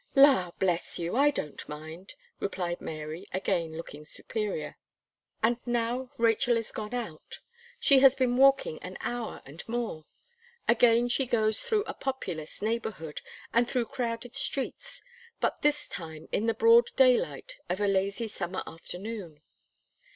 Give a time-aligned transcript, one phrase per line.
[0.15, 1.15] "La, bless you!
[1.15, 4.79] I don't mind," replied Mary, again looking superior.
[5.43, 7.39] And now, Rachel is gone out.
[7.79, 10.05] She has been walking an hour and more.
[10.67, 13.21] Again, she goes through a populous neighbourhood,
[13.53, 15.03] and through crowded streets;
[15.39, 19.39] but this time, in the broad daylight of a lazy summer afternoon.